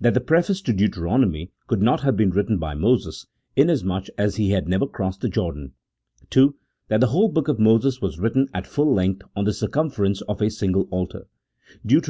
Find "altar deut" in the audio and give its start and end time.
10.90-12.08